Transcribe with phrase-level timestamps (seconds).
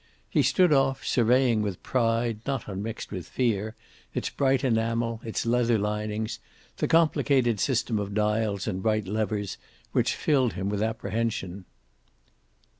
[0.27, 3.75] He stood off, surveying with pride not unmixed with fear
[4.15, 6.39] its bright enamel, its leather linings,
[6.77, 9.59] the complicated system of dials and bright levers
[9.91, 11.65] which filled him with apprehension.